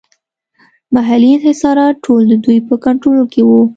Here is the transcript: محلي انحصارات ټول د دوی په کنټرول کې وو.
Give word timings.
محلي 0.95 1.29
انحصارات 1.35 1.95
ټول 2.05 2.21
د 2.27 2.33
دوی 2.43 2.57
په 2.67 2.75
کنټرول 2.85 3.23
کې 3.33 3.41
وو. 3.47 3.61